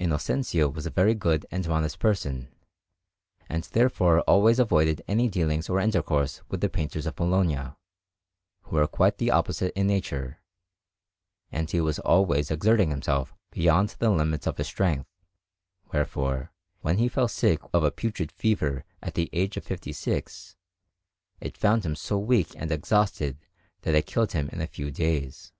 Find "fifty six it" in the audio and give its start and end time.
19.64-21.56